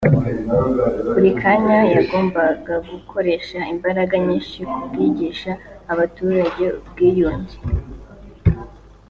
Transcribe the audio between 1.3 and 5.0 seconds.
kanya yagombagagukoresha imbaraga nyinshi mu